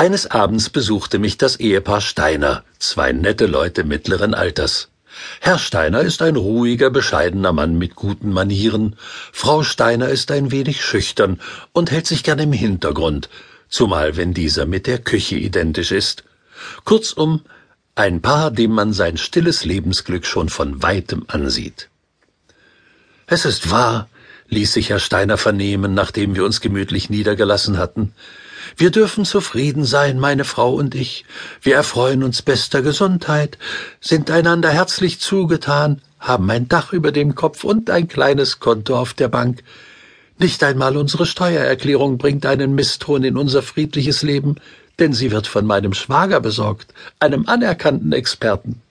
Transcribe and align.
Eines 0.00 0.30
Abends 0.30 0.70
besuchte 0.70 1.18
mich 1.18 1.36
das 1.36 1.56
Ehepaar 1.56 2.00
Steiner, 2.00 2.64
zwei 2.78 3.12
nette 3.12 3.44
Leute 3.44 3.84
mittleren 3.84 4.32
Alters. 4.32 4.88
Herr 5.40 5.58
Steiner 5.58 6.00
ist 6.00 6.22
ein 6.22 6.36
ruhiger, 6.36 6.88
bescheidener 6.88 7.52
Mann 7.52 7.76
mit 7.76 7.96
guten 7.96 8.32
Manieren, 8.32 8.96
Frau 9.30 9.62
Steiner 9.62 10.08
ist 10.08 10.30
ein 10.30 10.52
wenig 10.52 10.82
schüchtern 10.82 11.38
und 11.72 11.90
hält 11.90 12.06
sich 12.06 12.22
gern 12.22 12.38
im 12.38 12.54
Hintergrund, 12.54 13.28
zumal 13.68 14.16
wenn 14.16 14.32
dieser 14.32 14.64
mit 14.64 14.86
der 14.86 15.00
Küche 15.00 15.36
identisch 15.36 15.92
ist. 15.92 16.24
Kurzum, 16.84 17.42
ein 17.94 18.22
Paar, 18.22 18.50
dem 18.50 18.70
man 18.70 18.94
sein 18.94 19.18
stilles 19.18 19.66
Lebensglück 19.66 20.24
schon 20.24 20.48
von 20.48 20.82
weitem 20.82 21.26
ansieht. 21.28 21.90
Es 23.26 23.44
ist 23.44 23.70
wahr, 23.70 24.08
ließ 24.48 24.72
sich 24.72 24.88
Herr 24.88 24.98
Steiner 24.98 25.36
vernehmen, 25.36 25.92
nachdem 25.92 26.36
wir 26.36 26.46
uns 26.46 26.62
gemütlich 26.62 27.10
niedergelassen 27.10 27.76
hatten. 27.76 28.14
Wir 28.76 28.90
dürfen 28.90 29.24
zufrieden 29.24 29.84
sein, 29.84 30.18
meine 30.18 30.44
Frau 30.44 30.74
und 30.74 30.94
ich. 30.94 31.24
Wir 31.62 31.76
erfreuen 31.76 32.22
uns 32.22 32.42
bester 32.42 32.82
Gesundheit, 32.82 33.58
sind 34.00 34.30
einander 34.30 34.70
herzlich 34.70 35.20
zugetan, 35.20 36.00
haben 36.18 36.50
ein 36.50 36.68
Dach 36.68 36.92
über 36.92 37.12
dem 37.12 37.34
Kopf 37.34 37.64
und 37.64 37.90
ein 37.90 38.08
kleines 38.08 38.60
Konto 38.60 38.98
auf 38.98 39.14
der 39.14 39.28
Bank. 39.28 39.62
Nicht 40.38 40.62
einmal 40.62 40.96
unsere 40.96 41.26
Steuererklärung 41.26 42.18
bringt 42.18 42.46
einen 42.46 42.74
Misston 42.74 43.24
in 43.24 43.36
unser 43.36 43.62
friedliches 43.62 44.22
Leben, 44.22 44.56
denn 44.98 45.12
sie 45.12 45.30
wird 45.30 45.46
von 45.46 45.66
meinem 45.66 45.94
Schwager 45.94 46.40
besorgt, 46.40 46.92
einem 47.18 47.46
anerkannten 47.46 48.12
Experten. 48.12 48.82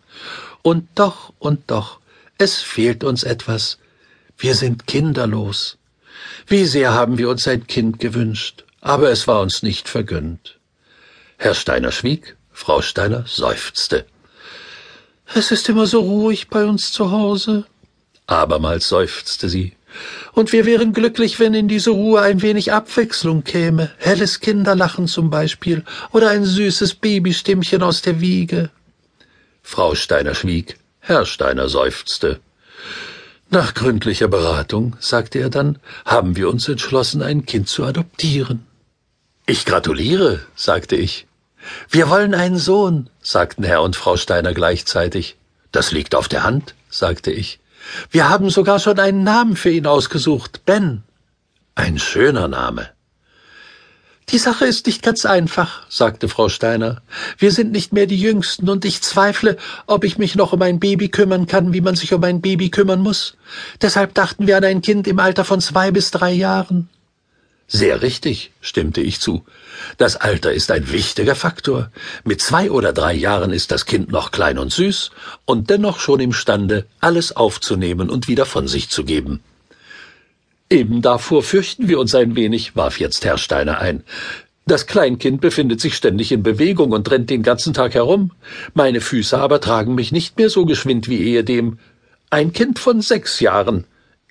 Und 0.62 0.88
doch, 0.96 1.34
und 1.40 1.62
doch, 1.68 2.00
es 2.38 2.58
fehlt 2.58 3.04
uns 3.04 3.24
etwas. 3.24 3.78
Wir 4.38 4.56
sind 4.56 4.88
kinderlos. 4.88 5.78
Wie 6.48 6.66
sehr 6.66 6.94
haben 6.94 7.18
wir 7.18 7.30
uns 7.30 7.48
ein 7.48 7.68
Kind 7.68 8.00
gewünscht 8.00 8.64
aber 8.82 9.10
es 9.10 9.28
war 9.28 9.42
uns 9.42 9.64
nicht 9.64 9.90
vergönnt. 9.90 10.60
Herr 11.38 11.54
Steiner 11.54 11.92
schwieg, 11.92 12.36
Frau 12.52 12.82
Steiner 12.82 13.24
seufzte. 13.28 14.06
Es 15.34 15.52
ist 15.52 15.70
immer 15.70 15.86
so 15.86 16.02
ruhig 16.02 16.50
bei 16.50 16.66
uns 16.66 16.92
zu 16.92 17.12
Hause. 17.12 17.66
Abermals 18.28 18.90
seufzte 18.90 19.48
sie. 19.48 19.74
Und 20.34 20.52
wir 20.52 20.66
wären 20.66 20.94
glücklich, 20.94 21.40
wenn 21.40 21.54
in 21.54 21.68
diese 21.68 21.92
Ruhe 21.92 22.22
ein 22.22 22.42
wenig 22.42 22.72
Abwechslung 22.74 23.44
käme. 23.44 23.92
Helles 23.98 24.40
Kinderlachen 24.40 25.08
zum 25.08 25.30
Beispiel 25.30 25.84
oder 26.12 26.30
ein 26.30 26.46
süßes 26.46 26.96
Babystimmchen 26.96 27.82
aus 27.82 28.02
der 28.02 28.22
Wiege. 28.22 28.70
Frau 29.62 29.96
Steiner 29.96 30.36
schwieg, 30.36 30.78
Herr 31.00 31.26
Steiner 31.26 31.70
seufzte. 31.70 32.40
Nach 33.50 33.74
gründlicher 33.74 34.28
Beratung, 34.28 34.96
sagte 35.00 35.40
er 35.40 35.50
dann, 35.50 35.80
haben 36.06 36.36
wir 36.36 36.50
uns 36.50 36.68
entschlossen, 36.68 37.24
ein 37.24 37.46
Kind 37.46 37.68
zu 37.68 37.84
adoptieren. 37.84 38.66
Ich 39.50 39.66
gratuliere, 39.66 40.42
sagte 40.56 40.96
ich. 40.96 41.26
Wir 41.90 42.08
wollen 42.12 42.36
einen 42.36 42.60
Sohn, 42.60 43.10
sagten 43.20 43.64
Herr 43.64 43.82
und 43.82 43.96
Frau 43.96 44.16
Steiner 44.16 44.54
gleichzeitig. 44.54 45.38
Das 45.72 45.92
liegt 45.92 46.14
auf 46.14 46.28
der 46.28 46.44
Hand, 46.44 46.76
sagte 46.92 47.32
ich. 47.32 47.60
Wir 48.12 48.30
haben 48.30 48.52
sogar 48.52 48.78
schon 48.78 49.00
einen 49.00 49.24
Namen 49.24 49.56
für 49.56 49.72
ihn 49.72 49.88
ausgesucht, 49.88 50.66
Ben. 50.68 51.02
Ein 51.74 51.98
schöner 51.98 52.48
Name. 52.48 52.92
Die 54.30 54.38
Sache 54.38 54.66
ist 54.66 54.86
nicht 54.86 55.02
ganz 55.02 55.26
einfach, 55.26 55.82
sagte 55.90 56.30
Frau 56.30 56.48
Steiner. 56.48 57.02
Wir 57.40 57.52
sind 57.52 57.72
nicht 57.72 57.92
mehr 57.92 58.06
die 58.06 58.22
Jüngsten, 58.22 58.70
und 58.70 58.86
ich 58.86 59.02
zweifle, 59.02 59.58
ob 59.88 60.04
ich 60.04 60.20
mich 60.20 60.36
noch 60.36 60.54
um 60.54 60.62
ein 60.62 60.80
Baby 60.80 61.10
kümmern 61.10 61.48
kann, 61.48 61.74
wie 61.74 61.82
man 61.82 61.96
sich 61.96 62.14
um 62.14 62.24
ein 62.24 62.42
Baby 62.42 62.70
kümmern 62.70 63.02
muss. 63.02 63.36
Deshalb 63.82 64.14
dachten 64.14 64.46
wir 64.46 64.58
an 64.58 64.64
ein 64.64 64.84
Kind 64.84 65.08
im 65.08 65.18
Alter 65.18 65.44
von 65.44 65.60
zwei 65.60 65.90
bis 65.90 66.12
drei 66.12 66.34
Jahren. 66.34 66.88
Sehr 67.72 68.02
richtig, 68.02 68.52
stimmte 68.62 69.00
ich 69.00 69.20
zu. 69.20 69.46
Das 70.00 70.16
Alter 70.16 70.52
ist 70.52 70.72
ein 70.72 70.92
wichtiger 70.92 71.36
Faktor. 71.36 71.92
Mit 72.24 72.42
zwei 72.42 72.72
oder 72.72 72.94
drei 72.94 73.14
Jahren 73.14 73.54
ist 73.54 73.72
das 73.72 73.86
Kind 73.86 74.12
noch 74.12 74.32
klein 74.32 74.58
und 74.58 74.74
süß 74.74 75.12
und 75.46 75.70
dennoch 75.70 76.00
schon 76.00 76.20
imstande, 76.20 76.88
alles 77.00 77.36
aufzunehmen 77.36 78.10
und 78.10 78.28
wieder 78.28 78.48
von 78.48 78.68
sich 78.68 78.90
zu 78.90 79.04
geben. 79.04 79.42
Eben 80.72 81.04
davor 81.04 81.44
fürchten 81.44 81.88
wir 81.88 82.00
uns 82.00 82.16
ein 82.16 82.36
wenig, 82.36 82.76
warf 82.76 83.00
jetzt 83.00 83.24
Herr 83.24 83.38
Steiner 83.38 83.80
ein. 83.80 84.04
Das 84.66 84.88
Kleinkind 84.88 85.40
befindet 85.40 85.80
sich 85.80 85.96
ständig 85.96 86.32
in 86.32 86.42
Bewegung 86.42 86.92
und 86.92 87.10
rennt 87.12 87.30
den 87.30 87.44
ganzen 87.44 87.76
Tag 87.76 87.94
herum. 87.94 88.32
Meine 88.74 89.02
Füße 89.02 89.38
aber 89.38 89.62
tragen 89.62 89.94
mich 89.94 90.12
nicht 90.12 90.38
mehr 90.38 90.50
so 90.50 90.66
geschwind 90.66 91.08
wie 91.08 91.22
ehedem. 91.22 91.78
Ein 92.32 92.52
Kind 92.52 92.80
von 92.80 93.02
sechs 93.02 93.40
Jahren. 93.40 93.86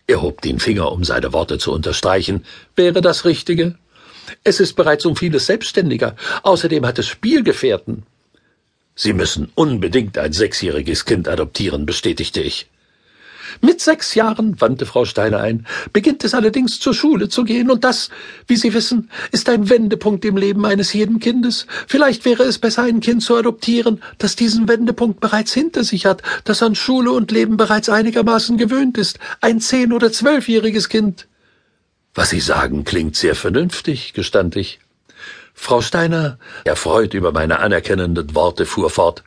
Er 0.09 0.23
hob 0.23 0.41
den 0.41 0.59
Finger, 0.59 0.91
um 0.91 1.05
seine 1.05 1.35
Worte 1.35 1.59
zu 1.59 1.71
unterstreichen. 1.71 2.47
Wäre 2.75 3.03
das 3.03 3.27
Richtige? 3.27 3.77
Es 4.43 4.59
ist 4.59 4.73
bereits 4.73 5.05
um 5.05 5.17
vieles 5.17 5.45
selbstständiger. 5.45 6.17
Außerdem 6.43 6.87
hat 6.87 6.99
es 6.99 7.07
Spielgefährten. 7.07 8.05
Sie 8.95 9.13
müssen 9.13 9.53
unbedingt 9.55 10.17
ein 10.17 10.33
sechsjähriges 10.33 11.05
Kind 11.05 11.29
adoptieren, 11.29 11.85
bestätigte 11.85 12.41
ich. 12.41 12.69
Mit 13.61 13.81
sechs 13.81 14.15
Jahren, 14.15 14.61
wandte 14.61 14.87
Frau 14.87 15.05
Steiner 15.05 15.41
ein, 15.41 15.67
beginnt 15.93 16.25
es 16.25 16.35
allerdings 16.35 16.81
zur 16.81 16.95
Schule 16.95 17.29
zu 17.29 17.45
gehen, 17.45 17.71
und 17.71 17.85
das, 17.85 18.11
wie 18.47 18.57
Sie 18.57 18.75
wissen, 18.75 19.11
ist 19.33 19.49
ein 19.49 19.69
Wendepunkt 19.69 20.25
im 20.25 20.37
Leben 20.37 20.65
eines 20.65 20.93
jeden 20.93 21.19
Kindes. 21.21 21.67
Vielleicht 21.87 22.25
wäre 22.25 22.45
es 22.45 22.59
besser, 22.59 22.83
ein 22.83 23.01
Kind 23.01 23.23
zu 23.23 23.37
adoptieren, 23.37 24.03
das 24.19 24.37
diesen 24.37 24.69
Wendepunkt 24.69 25.21
bereits 25.21 25.53
hinter 25.53 25.85
sich 25.85 26.07
hat, 26.07 26.23
das 26.45 26.63
an 26.63 26.75
Schule 26.75 27.13
und 27.13 27.31
Leben 27.31 27.57
bereits 27.57 27.89
einigermaßen 27.89 28.57
gewöhnt 28.57 28.99
ist, 28.99 29.19
ein 29.41 29.61
zehn- 29.61 29.93
oder 29.93 30.13
zwölfjähriges 30.13 30.89
Kind. 30.89 31.29
Was 32.15 32.31
Sie 32.31 32.41
sagen, 32.41 32.85
klingt 32.85 33.17
sehr 33.17 33.35
vernünftig, 33.35 34.13
gestand 34.13 34.57
ich. 34.57 34.81
Frau 35.55 35.81
Steiner, 35.81 36.39
erfreut 36.65 37.15
über 37.15 37.33
meine 37.33 37.59
anerkennenden 37.59 38.35
Worte, 38.35 38.65
fuhr 38.65 38.91
fort. 38.91 39.25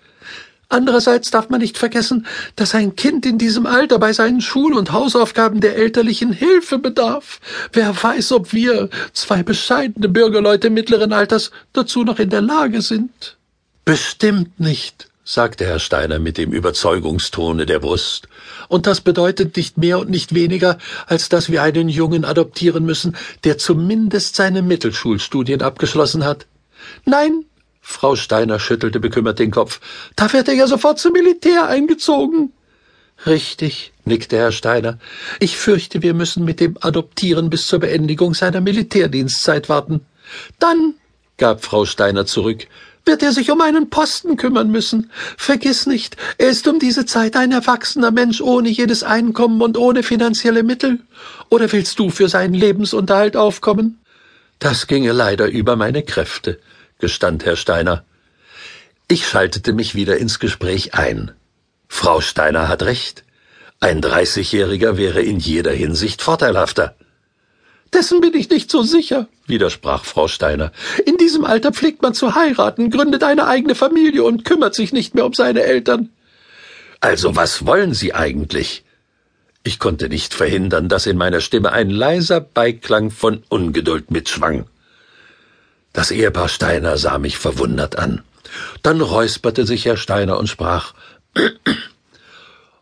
Andererseits 0.71 1.31
darf 1.31 1.49
man 1.49 1.59
nicht 1.59 1.77
vergessen, 1.77 2.25
dass 2.55 2.73
ein 2.73 2.95
Kind 2.95 3.25
in 3.25 3.37
diesem 3.37 3.65
Alter 3.65 3.99
bei 3.99 4.13
seinen 4.13 4.39
Schul- 4.39 4.77
und 4.77 4.93
Hausaufgaben 4.93 5.59
der 5.59 5.75
elterlichen 5.75 6.31
Hilfe 6.31 6.79
bedarf. 6.79 7.41
Wer 7.73 8.01
weiß, 8.01 8.31
ob 8.31 8.53
wir, 8.53 8.89
zwei 9.11 9.43
bescheidene 9.43 10.07
Bürgerleute 10.07 10.69
mittleren 10.69 11.11
Alters, 11.11 11.51
dazu 11.73 12.05
noch 12.05 12.19
in 12.19 12.29
der 12.29 12.39
Lage 12.39 12.81
sind. 12.81 13.35
Bestimmt 13.83 14.61
nicht, 14.61 15.09
sagte 15.25 15.65
Herr 15.65 15.79
Steiner 15.79 16.19
mit 16.19 16.37
dem 16.37 16.53
Überzeugungstone 16.53 17.65
der 17.65 17.79
Brust. 17.79 18.29
Und 18.69 18.88
das 18.88 19.01
bedeutet 19.01 19.57
nicht 19.57 19.77
mehr 19.77 19.99
und 19.99 20.09
nicht 20.09 20.33
weniger, 20.33 20.77
als 21.05 21.27
dass 21.27 21.51
wir 21.51 21.63
einen 21.63 21.89
Jungen 21.89 22.23
adoptieren 22.23 22.85
müssen, 22.85 23.17
der 23.43 23.57
zumindest 23.57 24.38
seine 24.38 24.61
Mittelschulstudien 24.61 25.61
abgeschlossen 25.61 26.23
hat. 26.23 26.47
Nein, 27.03 27.43
Frau 27.81 28.16
Steiner 28.16 28.59
schüttelte 28.59 29.00
bekümmert 29.00 29.40
den 29.40 29.52
Kopf. 29.52 29.81
Da 30.16 30.31
wird 30.31 30.47
er 30.47 30.53
ja 30.53 30.68
sofort 30.68 31.00
zum 31.00 31.14
Militär 31.14 31.68
eingezogen. 31.68 32.53
Richtig, 33.25 33.92
nickte 34.06 34.38
Herr 34.38 34.52
Steiner. 34.52 34.97
Ich 35.40 35.58
fürchte, 35.58 36.02
wir 36.02 36.14
müssen 36.14 36.46
mit 36.46 36.59
dem 36.59 36.78
Adoptieren 36.80 37.50
bis 37.50 37.68
zur 37.68 37.80
Beendigung 37.80 38.34
seiner 38.34 38.62
Militärdienstzeit 38.62 39.69
warten. 39.69 40.02
Dann, 40.59 40.96
gab 41.38 41.64
Frau 41.64 41.86
Steiner 41.86 42.25
zurück, 42.25 42.68
wird 43.06 43.24
er 43.24 43.31
sich 43.31 43.52
um 43.52 43.62
einen 43.62 43.90
Posten 43.90 44.38
kümmern 44.38 44.69
müssen. 44.69 45.12
Vergiss 45.38 45.86
nicht, 45.88 46.18
er 46.38 46.50
ist 46.50 46.68
um 46.68 46.80
diese 46.80 47.06
Zeit 47.06 47.36
ein 47.36 47.52
erwachsener 47.52 48.12
Mensch 48.12 48.42
ohne 48.42 48.69
jedes 48.69 49.03
Einkommen 49.03 49.62
und 49.62 49.78
ohne 49.78 50.03
finanzielle 50.03 50.63
Mittel. 50.63 51.00
Oder 51.50 51.72
willst 51.72 52.00
du 52.00 52.09
für 52.09 52.30
seinen 52.30 52.53
Lebensunterhalt 52.53 53.36
aufkommen? 53.36 54.00
Das 54.59 54.86
ginge 54.88 55.12
leider 55.12 55.48
über 55.48 55.75
meine 55.75 56.03
Kräfte 56.03 56.59
gestand 57.01 57.44
Herr 57.44 57.57
Steiner. 57.57 58.06
Ich 59.09 59.28
schaltete 59.28 59.73
mich 59.73 59.94
wieder 59.94 60.17
ins 60.17 60.39
Gespräch 60.39 60.94
ein. 60.94 61.31
Frau 61.89 62.22
Steiner 62.22 62.69
hat 62.69 62.84
recht. 62.84 63.25
Ein 63.81 64.00
Dreißigjähriger 64.00 64.97
wäre 64.97 65.22
in 65.22 65.39
jeder 65.39 65.73
Hinsicht 65.73 66.22
vorteilhafter. 66.22 66.95
Dessen 67.94 68.22
bin 68.22 68.34
ich 68.34 68.50
nicht 68.50 68.72
so 68.72 68.84
sicher, 68.84 69.28
widersprach 69.47 70.06
Frau 70.06 70.29
Steiner. 70.29 70.72
In 71.06 71.17
diesem 71.17 71.44
Alter 71.44 71.73
pflegt 71.73 72.01
man 72.01 72.13
zu 72.13 72.35
heiraten, 72.35 72.89
gründet 72.89 73.24
eine 73.24 73.48
eigene 73.48 73.75
Familie 73.75 74.24
und 74.24 74.45
kümmert 74.45 74.75
sich 74.75 74.94
nicht 74.94 75.13
mehr 75.13 75.25
um 75.25 75.33
seine 75.33 75.63
Eltern. 75.63 76.09
Also 77.01 77.36
was 77.36 77.65
wollen 77.65 77.94
Sie 77.94 78.13
eigentlich? 78.13 78.86
Ich 79.63 79.77
konnte 79.77 80.07
nicht 80.07 80.33
verhindern, 80.33 80.88
dass 80.88 81.06
in 81.06 81.18
meiner 81.18 81.42
Stimme 81.42 81.71
ein 81.74 81.89
leiser 81.89 82.39
Beiklang 82.39 83.12
von 83.12 83.44
Ungeduld 83.50 84.09
mitschwang. 84.09 84.65
Das 85.93 86.11
Ehepaar 86.11 86.47
Steiner 86.47 86.97
sah 86.97 87.17
mich 87.17 87.38
verwundert 87.38 87.97
an. 87.97 88.21
Dann 88.81 89.01
räusperte 89.01 89.65
sich 89.65 89.85
Herr 89.85 89.97
Steiner 89.97 90.38
und 90.38 90.47
sprach 90.47 90.93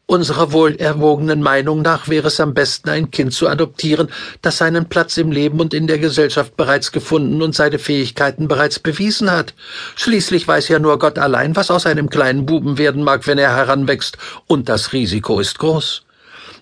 Unserer 0.10 0.52
wohlerwogenen 0.54 1.44
Meinung 1.44 1.84
nach 1.84 2.08
wäre 2.08 2.30
es 2.30 2.40
am 2.40 2.56
besten, 2.56 2.90
ein 2.90 3.12
Kind 3.12 3.32
zu 3.32 3.48
adoptieren, 3.48 4.10
das 4.42 4.58
seinen 4.58 4.90
Platz 4.90 5.18
im 5.18 5.32
Leben 5.32 5.60
und 5.60 5.72
in 5.72 5.86
der 5.86 6.00
Gesellschaft 6.00 6.58
bereits 6.58 6.92
gefunden 6.92 7.44
und 7.44 7.54
seine 7.54 7.78
Fähigkeiten 7.78 8.48
bereits 8.48 8.80
bewiesen 8.80 9.30
hat. 9.30 9.54
Schließlich 9.96 10.48
weiß 10.48 10.68
ja 10.70 10.80
nur 10.80 10.98
Gott 10.98 11.20
allein, 11.20 11.56
was 11.56 11.70
aus 11.70 11.86
einem 11.86 12.10
kleinen 12.10 12.48
Buben 12.48 12.80
werden 12.80 13.04
mag, 13.04 13.28
wenn 13.28 13.38
er 13.38 13.56
heranwächst, 13.56 14.18
und 14.48 14.68
das 14.68 14.94
Risiko 14.94 15.40
ist 15.40 15.60
groß. 15.60 16.02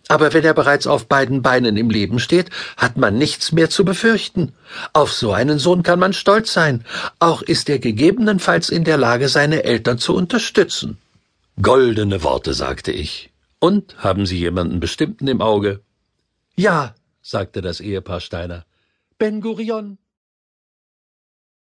Aber 0.08 0.34
wenn 0.34 0.44
er 0.44 0.54
bereits 0.54 0.88
auf 0.88 1.08
beiden 1.08 1.42
Beinen 1.42 1.76
im 1.78 1.90
Leben 1.90 2.20
steht, 2.20 2.50
hat 2.78 2.98
man 2.98 3.18
nichts 3.18 3.52
mehr 3.52 3.70
zu 3.70 3.84
befürchten. 3.84 4.54
Auf 4.94 5.12
so 5.12 5.34
einen 5.34 5.60
Sohn 5.60 5.84
kann 5.84 6.00
man 6.00 6.14
stolz 6.14 6.54
sein. 6.54 6.86
Auch 7.20 7.42
ist 7.42 7.70
er 7.70 7.80
gegebenenfalls 7.80 8.70
in 8.70 8.84
der 8.84 8.98
Lage, 8.98 9.28
seine 9.28 9.64
Eltern 9.64 9.98
zu 9.98 10.16
unterstützen. 10.16 10.98
Goldene 11.62 12.24
Worte, 12.24 12.54
sagte 12.54 12.92
ich. 12.92 13.32
Und 13.60 13.96
haben 13.98 14.26
Sie 14.26 14.38
jemanden 14.38 14.80
bestimmten 14.80 15.28
im 15.28 15.42
Auge? 15.42 15.82
Ja, 16.56 16.96
sagte 17.22 17.62
das 17.62 17.80
Ehepaar 17.82 18.22
Steiner. 18.22 18.66
Ben 19.18 19.42
Gurion. 19.42 19.98